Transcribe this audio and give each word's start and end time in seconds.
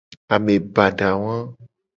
Ame 0.33 0.55
bada 0.75 1.09
wa. 1.23 1.35